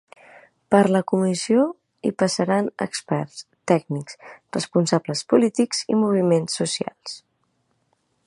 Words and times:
Per 0.75 0.79
la 0.93 1.01
comissió 1.11 1.65
hi 2.07 2.11
passaran 2.21 2.71
experts, 2.85 3.43
tècnics, 3.73 4.19
responsables 4.57 5.23
polítics 5.35 5.85
i 5.93 5.99
moviments 6.07 6.61
socials. 6.63 7.17